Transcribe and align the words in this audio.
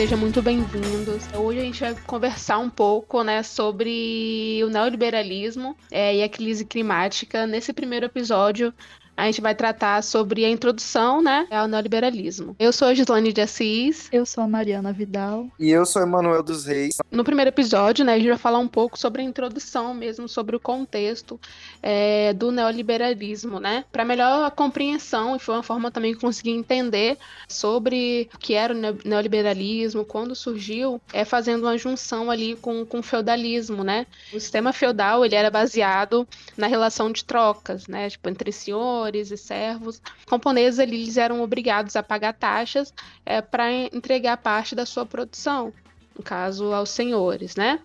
Sejam 0.00 0.16
muito 0.16 0.40
bem-vindos. 0.40 1.28
Hoje 1.34 1.60
a 1.60 1.62
gente 1.62 1.78
vai 1.78 1.94
conversar 2.06 2.56
um 2.56 2.70
pouco, 2.70 3.22
né, 3.22 3.42
sobre 3.42 4.58
o 4.64 4.70
neoliberalismo 4.70 5.76
é, 5.90 6.16
e 6.16 6.22
a 6.22 6.28
crise 6.28 6.64
climática. 6.64 7.46
Nesse 7.46 7.70
primeiro 7.74 8.06
episódio, 8.06 8.72
a 9.20 9.26
gente 9.26 9.40
vai 9.40 9.54
tratar 9.54 10.02
sobre 10.02 10.44
a 10.44 10.48
introdução, 10.48 11.20
né, 11.20 11.46
ao 11.50 11.68
neoliberalismo. 11.68 12.56
Eu 12.58 12.72
sou 12.72 12.88
a 12.88 12.94
Gislane 12.94 13.32
de 13.32 13.42
Assis. 13.42 14.08
Eu 14.10 14.24
sou 14.24 14.42
a 14.42 14.48
Mariana 14.48 14.92
Vidal. 14.92 15.46
E 15.58 15.70
eu 15.70 15.84
sou 15.84 16.00
Emanuel 16.00 16.42
dos 16.42 16.64
Reis. 16.64 16.96
No 17.10 17.22
primeiro 17.22 17.50
episódio, 17.50 18.04
né, 18.04 18.14
a 18.14 18.18
gente 18.18 18.28
vai 18.28 18.38
falar 18.38 18.58
um 18.58 18.68
pouco 18.68 18.98
sobre 18.98 19.20
a 19.20 19.24
introdução 19.24 19.92
mesmo, 19.92 20.26
sobre 20.26 20.56
o 20.56 20.60
contexto 20.60 21.38
é, 21.82 22.32
do 22.32 22.50
neoliberalismo, 22.50 23.60
né, 23.60 23.84
para 23.92 24.04
melhor 24.04 24.50
compreensão 24.52 25.36
e 25.36 25.38
foi 25.38 25.54
uma 25.54 25.62
forma 25.62 25.90
também 25.90 26.14
que 26.14 26.20
consegui 26.20 26.50
entender 26.50 27.18
sobre 27.46 28.30
o 28.34 28.38
que 28.38 28.54
era 28.54 28.72
o 28.72 28.76
neoliberalismo, 29.04 30.04
quando 30.04 30.34
surgiu, 30.34 31.00
é 31.12 31.26
fazendo 31.26 31.64
uma 31.64 31.76
junção 31.76 32.30
ali 32.30 32.56
com, 32.56 32.86
com 32.86 33.00
o 33.00 33.02
feudalismo, 33.02 33.84
né. 33.84 34.06
O 34.32 34.40
sistema 34.40 34.72
feudal, 34.72 35.26
ele 35.26 35.34
era 35.34 35.50
baseado 35.50 36.26
na 36.56 36.66
relação 36.66 37.12
de 37.12 37.22
trocas, 37.22 37.86
né, 37.86 38.08
tipo, 38.08 38.26
entre 38.28 38.50
senhores 38.50 39.09
senhores 39.10 39.30
e 39.30 39.36
servos 39.36 40.00
camponeses 40.26 40.78
eles 40.78 41.16
eram 41.16 41.42
obrigados 41.42 41.96
a 41.96 42.02
pagar 42.02 42.32
taxas 42.32 42.94
é, 43.26 43.40
para 43.40 43.70
entregar 43.72 44.36
parte 44.36 44.74
da 44.74 44.86
sua 44.86 45.04
produção, 45.04 45.72
no 46.16 46.22
caso 46.22 46.72
aos 46.72 46.90
senhores, 46.90 47.56
né? 47.56 47.80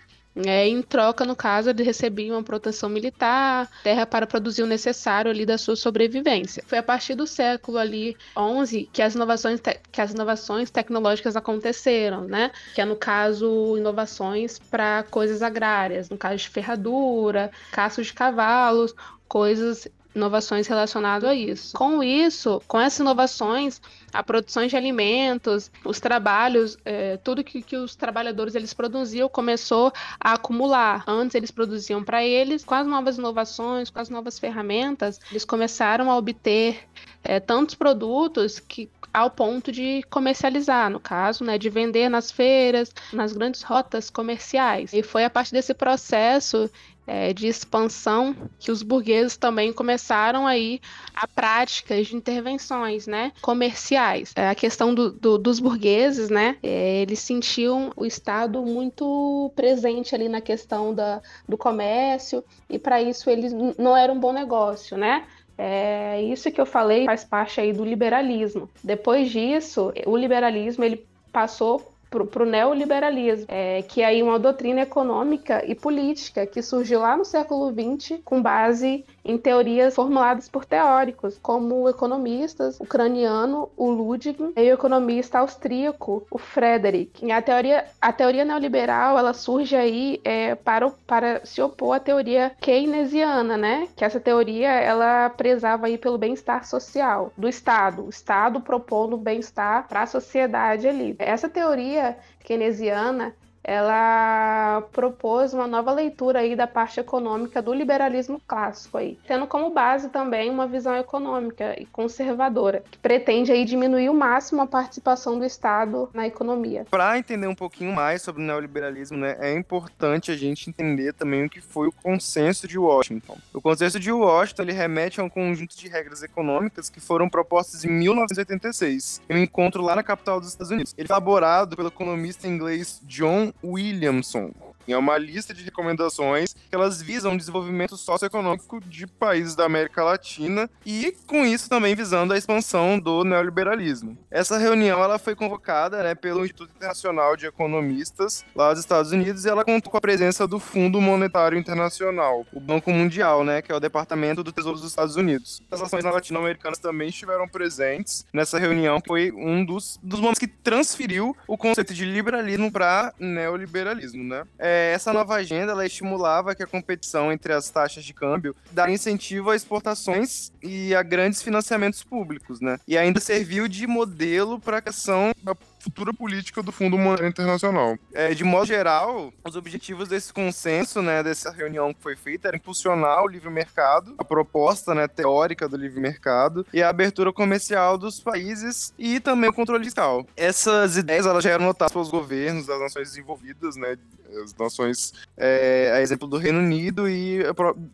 É, 0.45 0.67
em 0.67 0.81
troca, 0.81 1.23
no 1.23 1.33
caso, 1.33 1.69
eles 1.69 1.85
recebiam 1.85 2.43
proteção 2.43 2.89
militar, 2.89 3.71
terra 3.81 4.05
para 4.05 4.27
produzir 4.27 4.63
o 4.63 4.67
necessário 4.67 5.31
ali 5.31 5.45
da 5.45 5.57
sua 5.57 5.77
sobrevivência. 5.77 6.61
Foi 6.67 6.77
a 6.77 6.83
partir 6.83 7.15
do 7.15 7.25
século 7.25 7.77
ali 7.77 8.17
11 8.35 8.89
que 8.91 9.01
as 9.01 9.15
inovações 9.15 9.61
que 9.89 10.01
as 10.01 10.11
inovações 10.11 10.69
tecnológicas 10.69 11.37
aconteceram, 11.37 12.25
né? 12.25 12.51
Que 12.73 12.81
é 12.81 12.85
no 12.85 12.97
caso 12.97 13.77
inovações 13.77 14.59
para 14.59 15.03
coisas 15.03 15.41
agrárias, 15.41 16.09
no 16.09 16.17
caso 16.17 16.35
de 16.35 16.49
ferradura, 16.49 17.49
caços 17.71 18.07
de 18.07 18.13
cavalos, 18.13 18.93
coisas 19.29 19.87
inovações 20.15 20.67
relacionadas 20.67 21.29
a 21.29 21.35
isso. 21.35 21.75
Com 21.75 22.01
isso, 22.01 22.61
com 22.67 22.79
essas 22.79 22.99
inovações, 22.99 23.81
a 24.13 24.23
produção 24.23 24.65
de 24.65 24.75
alimentos, 24.75 25.69
os 25.83 25.99
trabalhos, 25.99 26.77
é, 26.85 27.17
tudo 27.17 27.43
que, 27.43 27.61
que 27.61 27.75
os 27.75 27.95
trabalhadores 27.95 28.55
eles 28.55 28.73
produziam 28.73 29.27
começou 29.27 29.91
a 30.19 30.33
acumular. 30.33 31.03
Antes 31.05 31.35
eles 31.35 31.51
produziam 31.51 32.03
para 32.03 32.23
eles, 32.23 32.63
com 32.63 32.75
as 32.75 32.87
novas 32.87 33.17
inovações, 33.17 33.89
com 33.89 33.99
as 33.99 34.09
novas 34.09 34.39
ferramentas, 34.39 35.19
eles 35.29 35.43
começaram 35.43 36.09
a 36.09 36.17
obter 36.17 36.79
é, 37.23 37.39
tantos 37.39 37.75
produtos 37.75 38.59
que 38.59 38.89
ao 39.15 39.31
ponto 39.31 39.71
de 39.71 40.03
comercializar, 40.09 40.89
no 40.89 40.99
caso, 40.99 41.45
né, 41.45 41.57
de 41.57 41.69
vender 41.69 42.09
nas 42.09 42.29
feiras, 42.29 42.93
nas 43.13 43.31
grandes 43.31 43.61
rotas 43.61 44.09
comerciais. 44.09 44.91
E 44.91 45.01
foi 45.01 45.23
a 45.23 45.29
partir 45.29 45.53
desse 45.53 45.73
processo 45.73 46.69
é, 47.07 47.33
de 47.33 47.47
expansão 47.47 48.35
que 48.59 48.71
os 48.71 48.81
burgueses 48.81 49.37
também 49.37 49.71
começaram 49.71 50.47
aí 50.47 50.79
a 51.13 51.27
práticas 51.27 52.07
de 52.07 52.15
intervenções, 52.15 53.07
né, 53.07 53.31
comerciais. 53.41 54.33
É, 54.35 54.49
a 54.49 54.55
questão 54.55 54.93
do, 54.93 55.11
do, 55.11 55.37
dos 55.37 55.59
burgueses, 55.59 56.29
né, 56.29 56.57
é, 56.63 57.01
eles 57.01 57.19
sentiam 57.19 57.91
o 57.95 58.05
Estado 58.05 58.61
muito 58.61 59.51
presente 59.55 60.15
ali 60.15 60.29
na 60.29 60.41
questão 60.41 60.93
da, 60.93 61.21
do 61.47 61.57
comércio 61.57 62.43
e 62.69 62.79
para 62.79 63.01
isso 63.01 63.29
eles 63.29 63.53
não 63.77 63.95
era 63.95 64.11
um 64.11 64.19
bom 64.19 64.33
negócio, 64.33 64.97
né? 64.97 65.25
É 65.57 66.21
isso 66.21 66.51
que 66.51 66.59
eu 66.59 66.65
falei 66.65 67.05
faz 67.05 67.23
parte 67.23 67.61
aí 67.61 67.71
do 67.71 67.85
liberalismo. 67.85 68.69
Depois 68.83 69.31
disso, 69.31 69.93
o 70.05 70.17
liberalismo 70.17 70.83
ele 70.83 71.07
passou 71.31 71.94
para 72.23 72.43
o 72.43 72.45
neoliberalismo, 72.45 73.47
é, 73.49 73.81
que 73.81 74.01
é 74.01 74.05
aí 74.05 74.21
uma 74.21 74.37
doutrina 74.37 74.81
econômica 74.81 75.65
e 75.65 75.73
política 75.73 76.45
que 76.45 76.61
surgiu 76.61 76.99
lá 76.99 77.17
no 77.17 77.25
século 77.25 77.73
XX 77.73 78.19
com 78.23 78.39
base 78.39 79.03
em 79.25 79.37
teorias 79.37 79.95
formuladas 79.95 80.47
por 80.47 80.63
teóricos, 80.63 81.39
como 81.41 81.81
o 81.81 81.89
economista 81.89 82.69
ucraniano, 82.79 83.69
o 83.75 83.89
Ludwig, 83.89 84.53
e 84.55 84.61
o 84.69 84.73
economista 84.73 85.39
austríaco, 85.39 86.25
o 86.29 86.37
Frederick. 86.37 87.29
A 87.31 87.41
teoria, 87.41 87.85
a 87.99 88.13
teoria 88.13 88.45
neoliberal, 88.45 89.17
ela 89.17 89.33
surge 89.33 89.75
aí 89.75 90.21
é, 90.23 90.53
para, 90.53 90.89
para 91.07 91.43
se 91.43 91.61
opor 91.61 91.95
à 91.95 91.99
teoria 91.99 92.51
keynesiana, 92.61 93.57
né? 93.57 93.87
Que 93.95 94.05
essa 94.05 94.19
teoria, 94.19 94.69
ela 94.69 95.29
prezava 95.31 95.87
aí 95.87 95.97
pelo 95.97 96.17
bem-estar 96.17 96.65
social 96.65 97.33
do 97.35 97.49
Estado, 97.49 98.05
o 98.05 98.09
Estado 98.09 98.61
propondo 98.61 99.17
bem-estar 99.17 99.87
para 99.87 100.03
a 100.03 100.07
sociedade 100.07 100.87
ali. 100.87 101.15
Essa 101.17 101.49
teoria 101.49 102.17
keynesiana, 102.43 103.33
ela 103.67 104.83
propôs 104.91 105.53
uma 105.53 105.67
nova 105.67 105.91
leitura 105.91 106.39
aí 106.39 106.55
da 106.55 106.67
parte 106.67 106.99
econômica 106.99 107.61
do 107.61 107.73
liberalismo 107.73 108.39
clássico 108.47 108.97
aí, 108.97 109.17
tendo 109.27 109.47
como 109.47 109.71
base 109.71 110.09
também 110.09 110.49
uma 110.49 110.67
visão 110.67 110.95
econômica 110.95 111.75
e 111.81 111.85
conservadora, 111.87 112.83
que 112.91 112.97
pretende 112.99 113.51
aí 113.51 113.65
diminuir 113.65 114.09
o 114.09 114.13
máximo 114.13 114.61
a 114.61 114.67
participação 114.67 115.39
do 115.39 115.45
Estado 115.45 116.09
na 116.13 116.27
economia. 116.27 116.85
Para 116.89 117.17
entender 117.17 117.47
um 117.47 117.55
pouquinho 117.55 117.91
mais 117.91 118.21
sobre 118.21 118.41
o 118.41 118.45
neoliberalismo, 118.45 119.17
né, 119.17 119.35
é 119.39 119.53
importante 119.53 120.31
a 120.31 120.37
gente 120.37 120.69
entender 120.69 121.13
também 121.13 121.45
o 121.45 121.49
que 121.49 121.59
foi 121.59 121.87
o 121.87 121.91
consenso 121.91 122.67
de 122.67 122.77
Washington. 122.77 123.37
O 123.53 123.61
consenso 123.61 123.99
de 123.99 124.11
Washington 124.11 124.61
ele 124.61 124.73
remete 124.73 125.19
a 125.19 125.23
um 125.23 125.29
conjunto 125.29 125.75
de 125.75 125.87
regras 125.87 126.21
econômicas 126.21 126.89
que 126.89 126.99
foram 126.99 127.27
propostas 127.27 127.83
em 127.83 127.89
1986, 127.89 129.21
em 129.27 129.35
um 129.35 129.37
encontro 129.39 129.81
lá 129.81 129.95
na 129.95 130.03
capital 130.03 130.39
dos 130.39 130.49
Estados 130.49 130.71
Unidos. 130.71 130.93
Elaborado 130.97 131.75
pelo 131.75 131.87
economista 131.87 132.47
inglês 132.47 133.01
John 133.05 133.51
Williamson. 133.61 134.53
É 134.93 134.97
uma 134.97 135.17
lista 135.17 135.53
de 135.53 135.63
recomendações 135.63 136.53
que 136.53 136.75
elas 136.75 137.01
visam 137.01 137.33
o 137.33 137.37
desenvolvimento 137.37 137.97
socioeconômico 137.97 138.79
de 138.81 139.07
países 139.07 139.55
da 139.55 139.65
América 139.65 140.03
Latina 140.03 140.69
e, 140.85 141.15
com 141.25 141.45
isso, 141.45 141.69
também 141.69 141.95
visando 141.95 142.33
a 142.33 142.37
expansão 142.37 142.99
do 142.99 143.23
neoliberalismo. 143.23 144.17
Essa 144.29 144.57
reunião 144.57 145.03
ela 145.03 145.17
foi 145.17 145.35
convocada 145.35 146.03
né, 146.03 146.15
pelo 146.15 146.45
Instituto 146.45 146.71
Internacional 146.75 147.35
de 147.35 147.47
Economistas 147.47 148.45
lá 148.55 148.71
dos 148.71 148.79
Estados 148.79 149.11
Unidos 149.11 149.45
e 149.45 149.49
ela 149.49 149.65
contou 149.65 149.91
com 149.91 149.97
a 149.97 150.01
presença 150.01 150.47
do 150.47 150.59
Fundo 150.59 151.01
Monetário 151.01 151.57
Internacional, 151.57 152.45
o 152.53 152.59
Banco 152.59 152.91
Mundial, 152.91 153.43
né, 153.43 153.61
que 153.61 153.71
é 153.71 153.75
o 153.75 153.79
Departamento 153.79 154.43
do 154.43 154.51
Tesouro 154.51 154.77
dos 154.77 154.87
Estados 154.87 155.15
Unidos. 155.15 155.61
As 155.71 155.81
nações 155.81 156.03
latino-americanas 156.03 156.79
também 156.79 157.09
estiveram 157.09 157.47
presentes 157.47 158.25
nessa 158.31 158.59
reunião, 158.59 158.99
foi 159.05 159.31
um 159.31 159.63
dos, 159.65 159.99
dos 160.03 160.19
momentos 160.19 160.39
que 160.39 160.47
transferiu 160.47 161.35
o 161.47 161.57
conceito 161.57 161.93
de 161.93 162.05
liberalismo 162.05 162.71
para 162.71 163.13
neoliberalismo, 163.19 164.23
né? 164.23 164.43
É, 164.59 164.74
essa 164.93 165.13
nova 165.13 165.35
agenda 165.35 165.71
ela 165.71 165.85
estimulava 165.85 166.55
que 166.55 166.63
a 166.63 166.67
competição 166.67 167.31
entre 167.31 167.53
as 167.53 167.69
taxas 167.69 168.03
de 168.03 168.13
câmbio 168.13 168.55
daria 168.71 168.95
incentivo 168.95 169.49
a 169.49 169.55
exportações 169.55 170.51
e 170.61 170.95
a 170.95 171.03
grandes 171.03 171.41
financiamentos 171.41 172.03
públicos, 172.03 172.61
né? 172.61 172.77
E 172.87 172.97
ainda 172.97 173.19
serviu 173.19 173.67
de 173.67 173.85
modelo 173.87 174.59
para 174.59 174.77
a 174.77 174.81
questão 174.81 175.31
da 175.45 175.55
futura 175.79 176.11
política 176.11 176.63
do 176.63 176.71
Fundo 176.71 176.97
Monetário 176.97 177.29
Internacional. 177.29 177.97
É, 178.13 178.33
de 178.33 178.43
modo 178.43 178.65
geral, 178.65 179.31
os 179.43 179.55
objetivos 179.55 180.09
desse 180.09 180.33
consenso, 180.33 181.01
né, 181.01 181.21
dessa 181.21 181.51
reunião 181.51 181.93
que 181.93 182.01
foi 182.01 182.15
feita, 182.15 182.47
era 182.47 182.57
impulsionar 182.57 183.23
o 183.23 183.27
livre 183.27 183.49
mercado, 183.49 184.15
a 184.17 184.23
proposta 184.23 184.95
né, 184.95 185.07
teórica 185.07 185.69
do 185.69 185.77
livre 185.77 185.99
mercado 185.99 186.65
e 186.73 186.81
a 186.81 186.89
abertura 186.89 187.31
comercial 187.31 187.97
dos 187.97 188.19
países 188.19 188.93
e 188.97 189.19
também 189.19 189.49
o 189.49 189.53
controle 189.53 189.85
fiscal. 189.85 190.25
Essas 190.35 190.97
ideias 190.97 191.27
elas 191.27 191.43
já 191.43 191.51
eram 191.51 191.65
notadas 191.65 191.93
pelos 191.93 192.09
governos 192.09 192.65
das 192.65 192.79
nações 192.79 193.09
desenvolvidas, 193.09 193.75
né, 193.75 193.95
as 194.43 194.55
nações, 194.55 195.13
é, 195.37 195.91
a 195.93 196.01
exemplo 196.01 196.27
do 196.27 196.37
Reino 196.37 196.59
Unido 196.59 197.07
e 197.07 197.41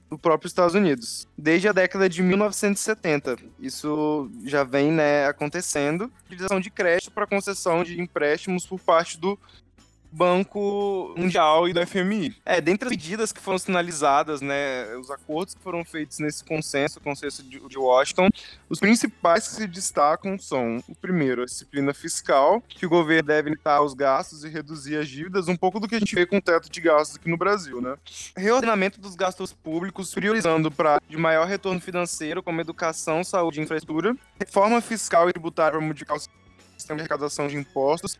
o 0.09 0.18
próprio 0.18 0.47
Estados 0.47 0.74
Unidos, 0.74 1.27
desde 1.38 1.68
a 1.68 1.74
década 1.74 2.07
de 2.07 2.21
1970. 2.24 3.38
Isso 3.59 4.30
já 4.45 4.63
vem 4.63 4.92
né, 4.92 5.27
acontecendo. 5.27 6.12
Utilização 6.25 6.59
de 6.59 6.69
crédito 6.69 7.12
para 7.12 7.27
concessão 7.41 7.83
de 7.83 7.99
empréstimos 7.99 8.67
por 8.67 8.79
parte 8.79 9.17
do 9.17 9.38
Banco 10.11 11.13
Mundial 11.17 11.69
e 11.69 11.73
do 11.73 11.88
FMI. 11.88 12.35
É, 12.45 12.59
dentre 12.59 12.88
as 12.88 12.91
medidas 12.91 13.31
que 13.31 13.39
foram 13.39 13.57
sinalizadas, 13.57 14.41
né, 14.41 14.93
os 14.97 15.09
acordos 15.09 15.55
que 15.55 15.61
foram 15.61 15.85
feitos 15.85 16.19
nesse 16.19 16.43
consenso, 16.43 16.99
o 16.99 17.01
consenso 17.01 17.41
de, 17.43 17.59
de 17.59 17.77
Washington, 17.77 18.29
os 18.69 18.79
principais 18.79 19.47
que 19.47 19.55
se 19.55 19.67
destacam 19.67 20.38
são, 20.38 20.83
o 20.88 20.93
primeiro, 20.93 21.43
a 21.43 21.45
disciplina 21.45 21.93
fiscal, 21.93 22.61
que 22.67 22.85
o 22.85 22.89
governo 22.89 23.27
deve 23.27 23.49
limitar 23.49 23.81
os 23.81 23.94
gastos 23.94 24.44
e 24.44 24.49
reduzir 24.49 24.97
as 24.97 25.07
dívidas, 25.07 25.47
um 25.47 25.55
pouco 25.55 25.79
do 25.79 25.87
que 25.87 25.95
a 25.95 25.99
gente 25.99 26.13
vê 26.13 26.25
com 26.25 26.37
o 26.37 26.41
teto 26.41 26.69
de 26.69 26.81
gastos 26.81 27.15
aqui 27.15 27.29
no 27.29 27.37
Brasil, 27.37 27.81
né? 27.81 27.95
Reordenamento 28.35 28.99
dos 28.99 29.15
gastos 29.15 29.53
públicos, 29.53 30.13
priorizando 30.13 30.69
para 30.69 31.01
de 31.07 31.15
maior 31.15 31.47
retorno 31.47 31.79
financeiro, 31.79 32.44
como 32.44 32.59
educação, 32.59 33.23
saúde 33.23 33.61
e 33.61 33.63
infraestrutura, 33.63 34.15
reforma 34.37 34.81
fiscal 34.81 35.29
e 35.29 35.33
tributária 35.33 35.77
para 35.77 35.87
modificar 35.87 36.17
o 36.17 36.19
sistema 36.81 36.98
de 36.98 37.01
arrecadação 37.01 37.48
de 37.48 37.56
impostos 37.56 38.19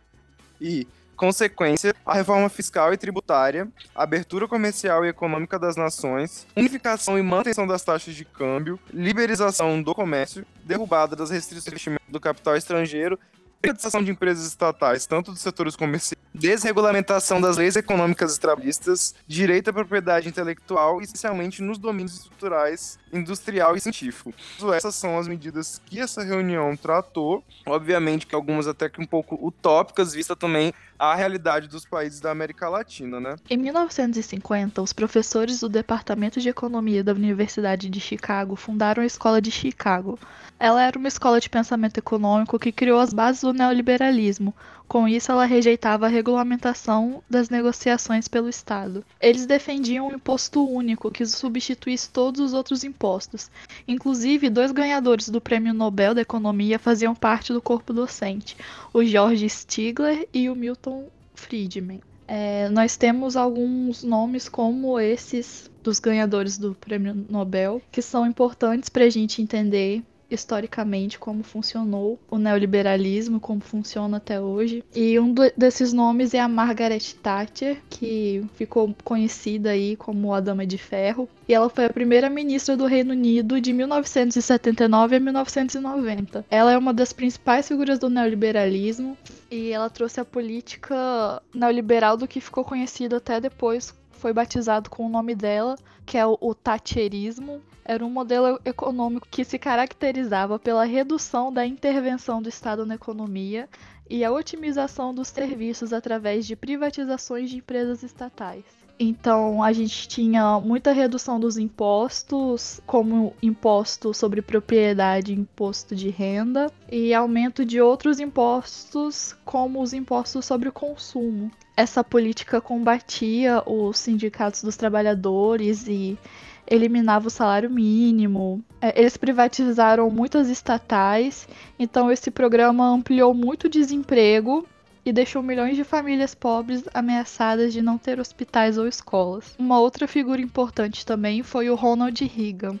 e 0.60 0.86
consequência, 1.16 1.94
a 2.04 2.14
reforma 2.14 2.48
fiscal 2.48 2.92
e 2.92 2.96
tributária, 2.96 3.68
abertura 3.94 4.48
comercial 4.48 5.04
e 5.04 5.08
econômica 5.08 5.58
das 5.58 5.76
nações, 5.76 6.46
unificação 6.56 7.18
e 7.18 7.22
manutenção 7.22 7.66
das 7.66 7.82
taxas 7.82 8.14
de 8.14 8.24
câmbio, 8.24 8.78
liberização 8.92 9.80
do 9.82 9.94
comércio, 9.94 10.44
derrubada 10.64 11.14
das 11.14 11.30
restrições 11.30 11.64
de 11.64 11.70
investimento 11.70 12.02
do 12.08 12.18
capital 12.18 12.56
estrangeiro 12.56 13.18
privatização 13.62 14.02
de 14.02 14.10
empresas 14.10 14.44
estatais, 14.44 15.06
tanto 15.06 15.30
dos 15.30 15.40
setores 15.40 15.76
comerciais, 15.76 16.21
desregulamentação 16.34 17.40
das 17.40 17.56
leis 17.56 17.76
econômicas 17.76 18.36
e 18.36 18.40
trabalhistas, 18.40 19.14
direito 19.26 19.70
à 19.70 19.72
propriedade 19.72 20.28
intelectual, 20.28 21.00
especialmente 21.00 21.62
nos 21.62 21.78
domínios 21.78 22.14
estruturais, 22.14 22.98
industrial 23.12 23.76
e 23.76 23.80
científico. 23.80 24.32
Essas 24.74 24.94
são 24.94 25.18
as 25.18 25.28
medidas 25.28 25.80
que 25.86 26.00
essa 26.00 26.22
reunião 26.22 26.76
tratou, 26.76 27.44
obviamente 27.66 28.26
que 28.26 28.34
algumas 28.34 28.66
até 28.66 28.88
que 28.88 29.00
um 29.00 29.06
pouco 29.06 29.38
utópicas, 29.46 30.14
vista 30.14 30.34
também 30.34 30.72
a 30.98 31.14
realidade 31.14 31.68
dos 31.68 31.84
países 31.84 32.20
da 32.20 32.30
América 32.30 32.68
Latina, 32.68 33.18
né? 33.18 33.34
Em 33.50 33.56
1950, 33.56 34.80
os 34.80 34.92
professores 34.92 35.60
do 35.60 35.68
Departamento 35.68 36.40
de 36.40 36.48
Economia 36.48 37.02
da 37.02 37.12
Universidade 37.12 37.90
de 37.90 38.00
Chicago 38.00 38.54
fundaram 38.54 39.02
a 39.02 39.06
Escola 39.06 39.42
de 39.42 39.50
Chicago. 39.50 40.18
Ela 40.60 40.82
era 40.84 40.96
uma 40.96 41.08
escola 41.08 41.40
de 41.40 41.50
pensamento 41.50 41.98
econômico 41.98 42.56
que 42.56 42.70
criou 42.70 43.00
as 43.00 43.12
bases 43.12 43.42
do 43.42 43.52
neoliberalismo. 43.52 44.54
Com 44.92 45.08
isso, 45.08 45.32
ela 45.32 45.46
rejeitava 45.46 46.04
a 46.04 46.08
regulamentação 46.10 47.22
das 47.30 47.48
negociações 47.48 48.28
pelo 48.28 48.50
Estado. 48.50 49.02
Eles 49.18 49.46
defendiam 49.46 50.08
um 50.08 50.16
imposto 50.16 50.68
único 50.68 51.10
que 51.10 51.24
substituísse 51.24 52.10
todos 52.10 52.42
os 52.42 52.52
outros 52.52 52.84
impostos. 52.84 53.50
Inclusive, 53.88 54.50
dois 54.50 54.70
ganhadores 54.70 55.30
do 55.30 55.40
Prêmio 55.40 55.72
Nobel 55.72 56.14
da 56.14 56.20
Economia 56.20 56.78
faziam 56.78 57.14
parte 57.14 57.54
do 57.54 57.62
corpo 57.62 57.90
docente, 57.94 58.54
o 58.92 59.02
George 59.02 59.48
Stigler 59.48 60.28
e 60.30 60.50
o 60.50 60.54
Milton 60.54 61.06
Friedman. 61.34 62.02
É, 62.28 62.68
nós 62.68 62.94
temos 62.94 63.34
alguns 63.34 64.02
nomes 64.02 64.46
como 64.46 65.00
esses 65.00 65.70
dos 65.82 65.98
ganhadores 65.98 66.58
do 66.58 66.74
Prêmio 66.74 67.26
Nobel 67.30 67.80
que 67.90 68.02
são 68.02 68.26
importantes 68.26 68.90
para 68.90 69.04
a 69.04 69.10
gente 69.10 69.40
entender 69.40 70.02
historicamente 70.34 71.18
como 71.18 71.42
funcionou 71.42 72.18
o 72.30 72.38
neoliberalismo, 72.38 73.40
como 73.40 73.60
funciona 73.60 74.16
até 74.16 74.40
hoje. 74.40 74.84
E 74.94 75.18
um 75.18 75.34
desses 75.56 75.92
nomes 75.92 76.34
é 76.34 76.40
a 76.40 76.48
Margaret 76.48 77.14
Thatcher, 77.22 77.80
que 77.88 78.44
ficou 78.54 78.94
conhecida 79.04 79.70
aí 79.70 79.96
como 79.96 80.32
a 80.32 80.40
Dama 80.40 80.66
de 80.66 80.78
Ferro. 80.78 81.28
E 81.48 81.54
ela 81.54 81.68
foi 81.68 81.86
a 81.86 81.90
primeira 81.90 82.30
ministra 82.30 82.76
do 82.76 82.86
Reino 82.86 83.12
Unido 83.12 83.60
de 83.60 83.72
1979 83.72 85.16
a 85.16 85.20
1990. 85.20 86.44
Ela 86.50 86.72
é 86.72 86.78
uma 86.78 86.92
das 86.92 87.12
principais 87.12 87.68
figuras 87.68 87.98
do 87.98 88.08
neoliberalismo 88.08 89.16
e 89.50 89.70
ela 89.70 89.90
trouxe 89.90 90.20
a 90.20 90.24
política 90.24 91.42
neoliberal 91.54 92.16
do 92.16 92.26
que 92.26 92.40
ficou 92.40 92.64
conhecido 92.64 93.16
até 93.16 93.40
depois 93.40 93.94
foi 94.22 94.32
batizado 94.32 94.88
com 94.88 95.04
o 95.04 95.08
nome 95.08 95.34
dela, 95.34 95.76
que 96.06 96.16
é 96.16 96.24
o, 96.24 96.38
o 96.40 96.54
Thatcherismo, 96.54 97.60
era 97.84 98.04
um 98.04 98.10
modelo 98.10 98.60
econômico 98.64 99.26
que 99.30 99.44
se 99.44 99.58
caracterizava 99.58 100.58
pela 100.58 100.84
redução 100.84 101.52
da 101.52 101.66
intervenção 101.66 102.40
do 102.40 102.48
Estado 102.48 102.86
na 102.86 102.94
economia 102.94 103.68
e 104.08 104.24
a 104.24 104.32
otimização 104.32 105.14
dos 105.14 105.28
serviços 105.28 105.92
através 105.92 106.46
de 106.46 106.54
privatizações 106.54 107.50
de 107.50 107.56
empresas 107.56 108.02
estatais. 108.02 108.64
Então, 108.98 109.62
a 109.62 109.72
gente 109.72 110.06
tinha 110.06 110.60
muita 110.60 110.92
redução 110.92 111.40
dos 111.40 111.56
impostos, 111.56 112.80
como 112.86 113.34
imposto 113.42 114.14
sobre 114.14 114.40
propriedade, 114.40 115.32
imposto 115.32 115.96
de 115.96 116.08
renda, 116.08 116.70
e 116.90 117.12
aumento 117.12 117.64
de 117.64 117.80
outros 117.80 118.20
impostos, 118.20 119.34
como 119.44 119.82
os 119.82 119.92
impostos 119.92 120.44
sobre 120.44 120.68
o 120.68 120.72
consumo. 120.72 121.50
Essa 121.76 122.04
política 122.04 122.60
combatia 122.60 123.62
os 123.66 123.98
sindicatos 123.98 124.62
dos 124.62 124.76
trabalhadores 124.76 125.88
e 125.88 126.18
eliminava 126.66 127.28
o 127.28 127.30
salário 127.30 127.70
mínimo. 127.70 128.62
É, 128.80 128.98
eles 128.98 129.16
privatizaram 129.16 130.10
muitas 130.10 130.48
estatais, 130.48 131.48
então 131.78 132.10
esse 132.10 132.30
programa 132.30 132.88
ampliou 132.88 133.34
muito 133.34 133.64
o 133.64 133.70
desemprego 133.70 134.66
e 135.04 135.12
deixou 135.12 135.42
milhões 135.42 135.76
de 135.76 135.84
famílias 135.84 136.34
pobres 136.34 136.84
ameaçadas 136.94 137.72
de 137.72 137.82
não 137.82 137.98
ter 137.98 138.20
hospitais 138.20 138.78
ou 138.78 138.86
escolas. 138.86 139.54
Uma 139.58 139.80
outra 139.80 140.06
figura 140.06 140.40
importante 140.40 141.04
também 141.04 141.42
foi 141.42 141.68
o 141.68 141.74
Ronald 141.74 142.24
Reagan. 142.24 142.78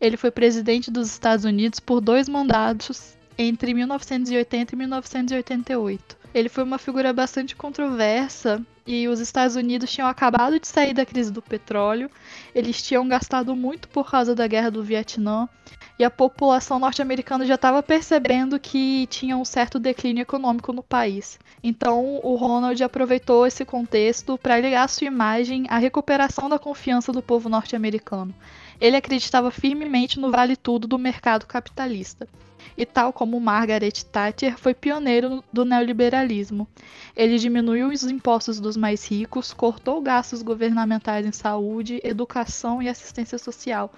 Ele 0.00 0.16
foi 0.16 0.30
presidente 0.30 0.90
dos 0.90 1.08
Estados 1.08 1.44
Unidos 1.44 1.78
por 1.78 2.00
dois 2.00 2.28
mandatos 2.28 3.16
entre 3.38 3.72
1980 3.72 4.74
e 4.74 4.78
1988. 4.78 6.19
Ele 6.32 6.48
foi 6.48 6.62
uma 6.62 6.78
figura 6.78 7.12
bastante 7.12 7.56
controversa 7.56 8.64
e 8.86 9.08
os 9.08 9.20
Estados 9.20 9.56
Unidos 9.56 9.90
tinham 9.90 10.08
acabado 10.08 10.58
de 10.58 10.66
sair 10.66 10.94
da 10.94 11.04
crise 11.04 11.32
do 11.32 11.42
petróleo, 11.42 12.10
eles 12.54 12.82
tinham 12.82 13.06
gastado 13.06 13.54
muito 13.54 13.88
por 13.88 14.10
causa 14.10 14.34
da 14.34 14.46
guerra 14.46 14.70
do 14.70 14.82
Vietnã 14.82 15.48
e 15.98 16.04
a 16.04 16.10
população 16.10 16.78
norte-americana 16.78 17.44
já 17.44 17.56
estava 17.56 17.82
percebendo 17.82 18.58
que 18.58 19.06
tinha 19.08 19.36
um 19.36 19.44
certo 19.44 19.78
declínio 19.78 20.22
econômico 20.22 20.72
no 20.72 20.82
país. 20.82 21.38
Então 21.62 22.20
o 22.22 22.36
Ronald 22.36 22.82
aproveitou 22.82 23.46
esse 23.46 23.64
contexto 23.64 24.38
para 24.38 24.58
ligar 24.58 24.88
sua 24.88 25.08
imagem 25.08 25.66
à 25.68 25.78
recuperação 25.78 26.48
da 26.48 26.58
confiança 26.58 27.12
do 27.12 27.20
povo 27.20 27.48
norte-americano. 27.48 28.34
Ele 28.80 28.96
acreditava 28.96 29.50
firmemente 29.50 30.18
no 30.18 30.30
vale 30.30 30.56
tudo 30.56 30.88
do 30.88 30.98
mercado 30.98 31.46
capitalista 31.46 32.26
e, 32.76 32.86
tal 32.86 33.12
como 33.12 33.38
Margaret 33.38 33.92
Thatcher, 34.10 34.56
foi 34.56 34.72
pioneiro 34.72 35.44
do 35.52 35.64
neoliberalismo. 35.64 36.66
Ele 37.14 37.38
diminuiu 37.38 37.88
os 37.88 38.04
impostos 38.04 38.58
dos 38.58 38.76
mais 38.76 39.06
ricos, 39.06 39.52
cortou 39.52 40.00
gastos 40.00 40.40
governamentais 40.40 41.26
em 41.26 41.32
saúde, 41.32 42.00
educação 42.02 42.80
e 42.80 42.88
assistência 42.88 43.36
social, 43.38 43.92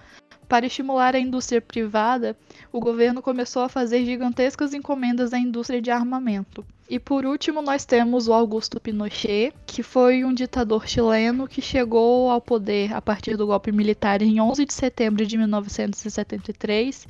para 0.52 0.67
estimular 0.67 1.17
a 1.17 1.19
indústria 1.19 1.62
privada, 1.62 2.37
o 2.70 2.79
governo 2.79 3.23
começou 3.23 3.62
a 3.62 3.70
fazer 3.70 4.05
gigantescas 4.05 4.75
encomendas 4.75 5.32
à 5.32 5.38
indústria 5.38 5.81
de 5.81 5.90
armamento. 5.90 6.62
E 6.92 6.98
por 6.98 7.24
último, 7.24 7.62
nós 7.62 7.86
temos 7.86 8.28
o 8.28 8.34
Augusto 8.34 8.78
Pinochet, 8.78 9.54
que 9.64 9.82
foi 9.82 10.26
um 10.26 10.34
ditador 10.34 10.86
chileno 10.86 11.48
que 11.48 11.62
chegou 11.62 12.30
ao 12.30 12.38
poder 12.38 12.92
a 12.92 13.00
partir 13.00 13.34
do 13.34 13.46
golpe 13.46 13.72
militar 13.72 14.20
em 14.20 14.38
11 14.38 14.66
de 14.66 14.74
setembro 14.74 15.24
de 15.24 15.38
1973 15.38 17.06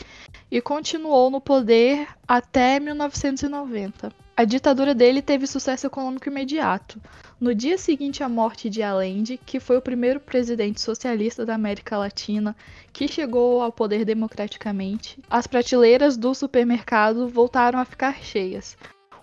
e 0.49 0.61
continuou 0.61 1.33
no 1.33 1.41
poder 1.41 2.07
até 2.29 2.79
1990. 2.79 4.13
A 4.37 4.45
ditadura 4.45 4.95
dele 4.95 5.21
teve 5.21 5.49
sucesso 5.49 5.89
econômico 5.89 6.29
imediato. 6.29 7.01
No 7.41 7.53
dia 7.53 7.77
seguinte 7.77 8.23
à 8.23 8.29
morte 8.29 8.71
de 8.71 8.85
Allende, 8.85 9.37
que 9.37 9.59
foi 9.59 9.79
o 9.79 9.83
primeiro 9.83 10.21
presidente 10.21 10.81
socialista 10.81 11.45
da 11.45 11.57
América 11.57 11.99
Latina 11.99 12.55
que 12.93 13.09
chegou 13.09 13.61
ao 13.61 13.73
poder 13.73 14.05
democraticamente, 14.05 15.19
as 15.29 15.49
prateleiras 15.49 16.17
do 16.17 16.33
supermercado 16.37 17.29
voltaram 17.29 17.81
a 17.81 17.85
ficar 17.85 18.23
cheias. 18.23 18.77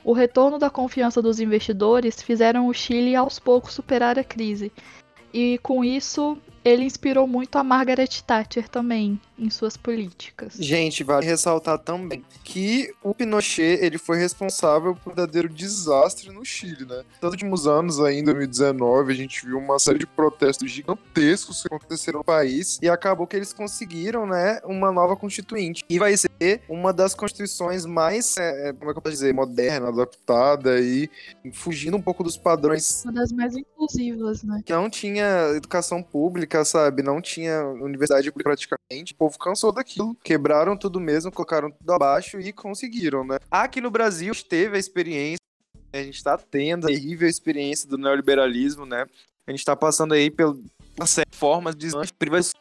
O 0.04 0.14
retorno 0.14 0.58
da 0.58 0.70
confiança 0.70 1.22
dos 1.22 1.40
investidores 1.40 2.22
fizeram 2.22 2.68
o 2.68 2.74
Chile 2.74 3.16
aos 3.16 3.40
poucos 3.40 3.74
superar 3.74 4.18
a 4.18 4.24
crise, 4.24 4.72
e 5.34 5.58
com 5.60 5.84
isso 5.84 6.38
ele 6.70 6.84
inspirou 6.84 7.28
muito 7.28 7.58
a 7.58 7.64
Margaret 7.64 8.08
Thatcher 8.26 8.68
também 8.70 9.20
em 9.38 9.50
suas 9.50 9.78
políticas. 9.78 10.54
Gente, 10.60 11.04
vale 11.04 11.26
ressaltar 11.26 11.80
também 11.80 12.24
que 12.44 12.94
o 13.02 13.14
Pinochet 13.14 13.80
ele 13.82 13.98
foi 13.98 14.18
responsável 14.18 14.96
por 14.96 15.12
um 15.12 15.16
verdadeiro 15.16 15.48
desastre 15.48 16.30
no 16.30 16.44
Chile, 16.44 16.86
né? 16.86 17.04
Nos 17.22 17.32
últimos 17.32 17.68
anos, 17.68 18.00
ainda 18.00 18.32
em 18.32 18.36
2019, 18.36 19.14
a 19.14 19.16
gente 19.16 19.46
viu 19.46 19.58
uma 19.58 19.80
série 19.80 20.00
de 20.00 20.06
protestos 20.08 20.70
gigantescos 20.70 21.62
que 21.62 21.68
aconteceram 21.74 22.20
no 22.20 22.26
país 22.26 22.80
e 22.82 22.90
acabou 22.90 23.26
que 23.26 23.36
eles 23.36 23.54
conseguiram, 23.54 24.26
né, 24.26 24.60
uma 24.66 24.92
nova 24.92 25.16
constituinte. 25.16 25.86
E 25.90 25.98
vai 25.98 26.16
ser 26.18 26.62
uma 26.68 26.92
das 26.92 27.14
constituições 27.16 27.86
mais, 27.86 28.36
é, 28.38 28.70
é 28.70 28.74
como 28.74 28.92
é 28.92 28.94
que 28.94 28.98
eu 28.98 29.02
posso 29.02 29.16
dizer, 29.16 29.34
moderna, 29.34 29.88
adaptada 29.88 30.80
e 30.80 31.10
fugindo 31.54 31.96
um 31.96 32.02
pouco 32.02 32.24
dos 32.24 32.38
padrões. 32.38 33.04
Uma 33.06 33.14
das 33.14 33.32
mais 33.32 33.56
inclusivas, 33.56 34.44
né? 34.44 34.62
Que 34.66 34.74
não 34.74 34.90
tinha 34.90 35.54
educação 35.56 36.04
pública, 36.04 36.59
sabe? 36.66 37.04
Não 37.04 37.22
tinha 37.22 37.66
universidade 37.66 38.32
pública 38.32 38.50
praticamente. 38.50 39.14
O 39.14 39.16
povo 39.16 39.38
cansou 39.38 39.72
daquilo, 39.72 40.16
quebraram 40.24 40.78
tudo 40.78 41.00
mesmo, 41.00 41.32
colocaram 41.32 41.72
tudo 41.72 41.92
abaixo 41.94 42.40
e 42.40 42.52
conseguiram, 42.52 43.24
né? 43.24 43.38
Aqui 43.50 43.82
no 43.82 43.92
Brasil 43.92 44.34
teve 44.48 44.76
a 44.76 44.80
experiência, 44.80 45.40
a 45.94 45.98
gente 45.98 46.16
está 46.16 46.38
tendo 46.38 46.86
a 46.86 46.90
terrível 46.90 47.28
experiência 47.28 47.88
do 47.88 47.98
neoliberalismo, 47.98 48.86
né? 48.86 49.06
A 49.48 49.52
gente 49.52 49.60
está 49.60 49.76
passando 49.76 50.14
aí 50.14 50.30
pelo, 50.30 50.60
uma 51.00 51.08
série 51.08 51.30
de 51.30 51.38
formas 51.38 51.76
de 51.76 51.88
uma 51.96 52.04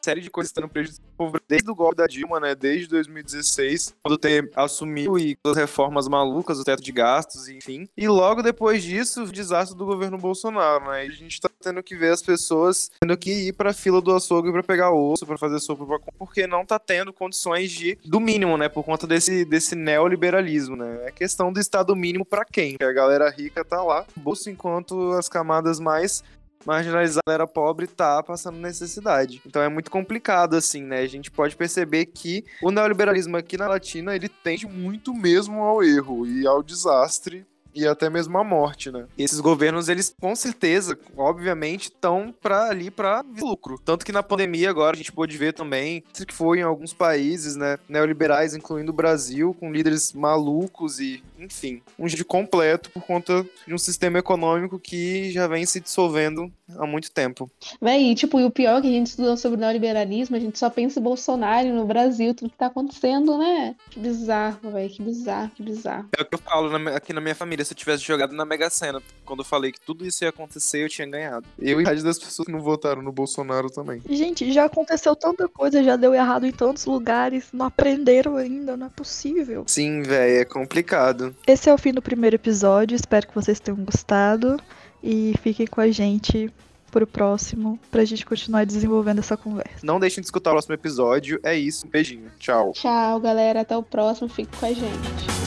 série 0.05 0.21
de 0.21 0.31
coisas 0.31 0.51
estando 0.51 0.69
prejudicadas 0.69 1.09
desde 1.49 1.69
o 1.69 1.75
golpe 1.75 1.97
da 1.97 2.07
Dilma, 2.07 2.39
né, 2.39 2.55
desde 2.55 2.87
2016, 2.87 3.95
quando 4.03 4.17
ter 4.17 4.51
assumiu 4.55 5.19
e 5.19 5.37
as 5.45 5.57
reformas 5.57 6.07
malucas, 6.07 6.61
o 6.61 6.65
teto 6.65 6.83
de 6.83 6.93
gastos, 6.93 7.49
enfim. 7.49 7.89
E 7.97 8.07
logo 8.07 8.41
depois 8.41 8.85
disso, 8.85 9.25
o 9.25 9.33
desastre 9.33 9.77
do 9.77 9.85
governo 9.85 10.17
Bolsonaro, 10.17 10.91
né? 10.91 11.07
E 11.07 11.09
a 11.09 11.13
gente 11.13 11.41
tá 11.41 11.51
tendo 11.61 11.83
que 11.83 11.97
ver 11.97 12.13
as 12.13 12.23
pessoas 12.23 12.91
tendo 13.01 13.17
que 13.17 13.49
ir 13.49 13.53
pra 13.55 13.73
fila 13.73 14.01
do 14.01 14.15
açougue 14.15 14.53
para 14.53 14.63
pegar 14.63 14.93
osso, 14.93 15.27
para 15.27 15.37
fazer 15.37 15.59
sopa, 15.59 15.99
porque 16.17 16.47
não 16.47 16.65
tá 16.65 16.79
tendo 16.79 17.13
condições 17.13 17.73
de 17.73 17.99
do 18.05 18.21
mínimo, 18.21 18.57
né, 18.57 18.69
por 18.69 18.85
conta 18.85 19.07
desse 19.07 19.45
desse 19.45 19.75
neoliberalismo, 19.75 20.77
né? 20.77 21.01
É 21.07 21.11
questão 21.11 21.53
do 21.53 21.59
estado 21.59 21.97
mínimo 21.97 22.25
para 22.25 22.45
quem? 22.45 22.73
Porque 22.73 22.85
a 22.85 22.93
galera 22.93 23.29
rica 23.29 23.65
tá 23.65 23.83
lá, 23.83 24.07
bolso 24.15 24.49
enquanto 24.49 25.13
as 25.13 25.29
camadas 25.29 25.81
mais 25.81 26.23
marginalizar 26.67 27.23
a 27.27 27.31
galera 27.31 27.47
pobre 27.47 27.87
tá 27.87 28.23
passando 28.23 28.59
necessidade. 28.59 29.41
Então 29.47 29.63
é 29.63 29.69
muito 29.69 29.91
complicado, 29.91 30.55
assim, 30.55 30.83
né? 30.83 31.01
A 31.01 31.07
gente 31.07 31.31
pode 31.31 31.57
perceber 31.57 32.07
que 32.07 32.45
o 32.63 32.71
neoliberalismo 32.71 33.37
aqui 33.37 33.57
na 33.57 33.69
Latina, 33.69 34.15
ele 34.15 34.29
tende 34.29 34.67
muito 34.67 35.15
mesmo 35.15 35.61
ao 35.63 35.83
erro 35.83 36.27
e 36.27 36.47
ao 36.47 36.63
desastre 36.63 37.47
e 37.75 37.87
até 37.87 38.11
mesmo 38.11 38.37
a 38.39 38.45
morte, 38.45 38.91
né? 38.91 39.07
E 39.17 39.23
esses 39.23 39.41
governos, 39.41 39.89
eles 39.89 40.15
com 40.21 40.35
certeza, 40.35 40.99
obviamente, 41.17 41.85
estão 41.85 42.35
para 42.41 42.69
ali 42.69 42.91
para 42.91 43.25
lucro. 43.41 43.79
Tanto 43.85 44.05
que 44.05 44.13
na 44.13 44.23
pandemia 44.23 44.71
agora 44.71 44.95
a 44.95 44.97
gente 44.97 45.13
pôde 45.13 45.37
ver 45.37 45.53
também 45.53 46.03
que 46.13 46.33
foi 46.33 46.59
em 46.59 46.63
alguns 46.63 46.93
países, 46.93 47.57
né, 47.57 47.79
neoliberais, 47.89 48.55
incluindo 48.55 48.91
o 48.91 48.95
Brasil, 48.95 49.55
com 49.59 49.73
líderes 49.73 50.13
malucos 50.13 50.99
e, 50.99 51.23
enfim, 51.39 51.83
um 51.99 52.07
de 52.07 52.25
completo 52.25 52.91
por 52.91 53.03
conta 53.03 53.47
de 53.67 53.75
um 53.75 53.79
sistema 53.79 54.19
econômico 54.19 54.79
que 54.79 55.31
já 55.31 55.47
vem 55.47 55.65
se 55.65 55.81
dissolvendo 55.81 56.51
há 56.77 56.87
muito 56.87 57.11
tempo. 57.11 57.51
Véi, 57.81 58.15
tipo, 58.15 58.41
e 58.41 58.45
o 58.45 58.51
pior 58.51 58.79
é 58.79 58.81
que 58.83 58.89
a 58.89 58.93
gente 58.93 59.07
estudou 59.09 59.37
sobre 59.37 59.57
o 59.57 59.61
neoliberalismo, 59.61 60.37
a 60.37 60.41
gente 60.41 60.59
só 60.59 60.69
pensa 60.69 61.01
em 61.01 61.03
Bolsonaro 61.03 61.69
no 61.73 61.87
Brasil, 61.87 62.35
tudo 62.35 62.51
que 62.51 62.59
tá 62.59 62.67
acontecendo, 62.67 63.39
né? 63.39 63.75
Que 63.91 64.01
bizarro, 64.01 64.71
velho, 64.71 64.91
que 64.91 65.03
bizarro, 65.03 65.51
que 65.51 65.63
bizarro. 65.63 66.09
É 66.17 66.23
o 66.23 66.25
que 66.25 66.35
eu 66.35 66.39
falo 66.39 66.79
na, 66.79 66.97
aqui 66.97 67.13
na 67.13 67.21
minha 67.21 67.35
família, 67.35 67.58
se 67.65 67.73
eu 67.73 67.77
tivesse 67.77 68.05
jogado 68.05 68.35
na 68.35 68.45
Mega 68.45 68.71
Sena, 68.71 69.03
quando 69.25 69.41
eu 69.41 69.45
falei 69.45 69.73
que 69.73 69.81
tudo 69.81 70.07
isso 70.07 70.25
ia 70.25 70.31
acontecer, 70.31 70.85
eu 70.85 70.89
tinha 70.89 71.07
ganhado. 71.09 71.47
Eu 71.59 71.81
e 71.81 71.87
a 71.87 71.95
das 71.95 72.19
pessoas 72.19 72.47
que 72.47 72.53
não 72.53 72.61
votaram 72.61 73.03
no 73.03 73.13
Bolsonaro 73.13 73.71
também. 73.71 74.01
Gente, 74.09 74.51
já 74.53 74.65
aconteceu 74.65 75.15
tanta 75.17 75.49
coisa, 75.49 75.83
já 75.83 75.97
deu 75.97 76.15
errado 76.15 76.47
em 76.47 76.53
tantos 76.53 76.87
lugares, 76.87 77.47
não 77.53 77.67
aprenderam 77.67 78.37
ainda, 78.37 78.77
não 78.77 78.87
é 78.87 78.91
possível. 78.91 79.65
Sim, 79.67 80.03
velho, 80.03 80.41
é 80.41 80.45
complicado. 80.45 81.35
Esse 81.47 81.69
é 81.69 81.75
o 81.75 81.79
fim 81.79 81.93
do 81.93 82.03
primeiro 82.03 82.37
episódio, 82.37 82.95
espero 82.95 83.27
que 83.27 83.35
vocês 83.35 83.61
tenham 83.61 83.85
gostado 83.85 84.59
e 85.03 85.35
fiquem 85.43 85.67
com 85.67 85.81
a 85.81 85.91
gente 85.91 86.53
pro 86.91 87.07
próximo 87.07 87.79
pra 87.91 88.05
gente 88.05 88.25
continuar 88.25 88.65
desenvolvendo 88.65 89.19
essa 89.19 89.37
conversa. 89.37 89.81
Não 89.83 90.01
deixem 90.01 90.21
de 90.21 90.27
escutar 90.27 90.51
o 90.51 90.55
próximo 90.55 90.75
episódio. 90.75 91.39
É 91.43 91.55
isso, 91.55 91.87
um 91.87 91.91
beijinho. 91.91 92.31
Tchau. 92.39 92.73
Tchau, 92.73 93.21
galera. 93.21 93.61
Até 93.61 93.77
o 93.77 93.83
próximo. 93.83 94.29
Fique 94.29 94.57
com 94.57 94.67
a 94.67 94.73
gente. 94.73 95.38